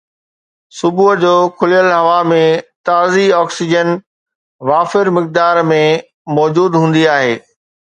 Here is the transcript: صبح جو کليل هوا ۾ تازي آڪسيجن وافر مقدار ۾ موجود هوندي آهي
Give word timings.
صبح 0.79 1.07
جو 1.23 1.33
کليل 1.59 1.87
هوا 1.99 2.17
۾ 2.31 2.41
تازي 2.89 3.27
آڪسيجن 3.43 3.87
وافر 4.71 5.05
مقدار 5.17 5.65
۾ 5.75 5.83
موجود 6.37 6.81
هوندي 6.83 7.09
آهي 7.19 7.35